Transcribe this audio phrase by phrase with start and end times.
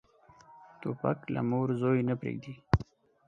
[0.81, 2.53] توپک له مور زوی نه پرېږدي.